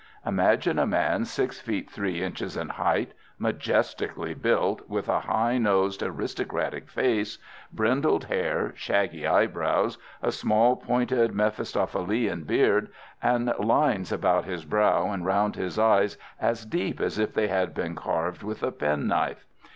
[0.25, 6.01] Imagine a man six feet three inches in height, majestically built, with a high nosed,
[6.01, 7.37] aristocratic face,
[7.71, 12.89] brindled hair, shaggy eyebrows, a small, pointed Mephistophelian beard,
[13.21, 17.75] and lines upon his brow and round his eyes as deep as if they had
[17.75, 19.45] been carved with a penknife.